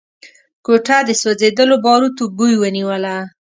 کوټه 0.65 0.97
د 1.05 1.09
سوځېدلو 1.21 1.75
باروتو 1.85 2.23
بوی 2.37 2.53
ونيوله. 2.57 3.15